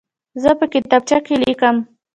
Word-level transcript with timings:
زه 0.41 0.51
په 0.59 0.65
کتابچه 0.73 1.17
کې 1.25 1.35
لیکم. 1.43 1.75